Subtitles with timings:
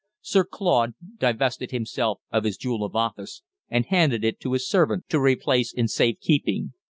[0.21, 5.07] Sir Claude divested himself of his jewel of office, and handed it to his servant
[5.09, 6.73] to replace in safe keeping.